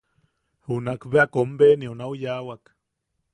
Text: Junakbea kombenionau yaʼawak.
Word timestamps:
Junakbea 0.65 1.25
kombenionau 1.33 2.11
yaʼawak. 2.23 2.63